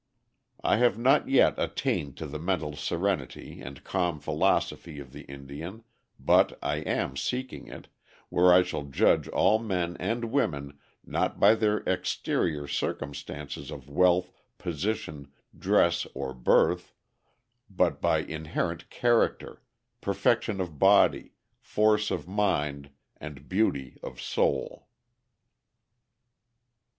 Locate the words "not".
0.97-1.29, 11.05-11.39